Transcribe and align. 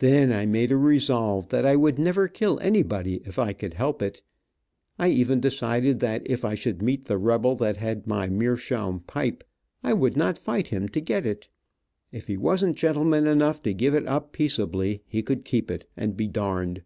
Then 0.00 0.34
I 0.34 0.44
made 0.44 0.70
a 0.70 0.76
resolve 0.76 1.48
that 1.48 1.64
I 1.64 1.76
would 1.76 1.98
never 1.98 2.28
kill 2.28 2.60
anybody 2.60 3.22
if 3.24 3.38
I 3.38 3.54
could 3.54 3.72
help 3.72 4.02
it; 4.02 4.20
I 4.98 5.08
even 5.08 5.40
decided 5.40 5.98
that 6.00 6.20
if 6.28 6.44
I 6.44 6.54
should 6.54 6.82
meet 6.82 7.06
the 7.06 7.16
rebel 7.16 7.56
that 7.56 7.78
had 7.78 8.06
my 8.06 8.28
meershaum 8.28 9.06
pipe, 9.06 9.42
I 9.82 9.94
would 9.94 10.14
not 10.14 10.36
fight 10.36 10.68
him 10.68 10.90
to 10.90 11.00
get 11.00 11.24
it. 11.24 11.48
If 12.12 12.26
he 12.26 12.36
wasn't 12.36 12.76
gentleman 12.76 13.26
enough 13.26 13.62
to 13.62 13.72
give 13.72 13.94
it 13.94 14.06
up 14.06 14.30
peaceably, 14.34 15.02
he 15.06 15.22
could 15.22 15.46
keep 15.46 15.70
it, 15.70 15.88
and 15.96 16.18
be 16.18 16.26
darned. 16.28 16.82